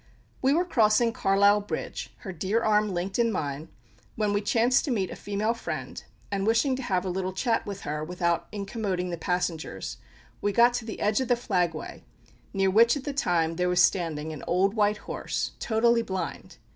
[0.41, 3.69] We were crossing Carlisle bridge, her dear arm linked in mine,
[4.15, 7.67] when we chanced to meet a female friend; and wishing to have a little chat
[7.67, 9.97] with her without incommoding the passengers,
[10.41, 12.03] we got to the edge of the flag way,
[12.51, 16.57] near which at the time there was standing an old white horse, totally blind.